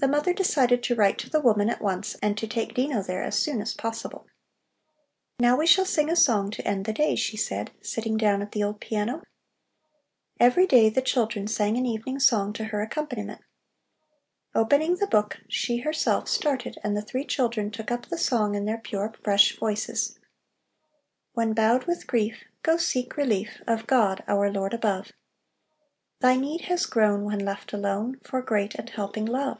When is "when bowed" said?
21.32-21.86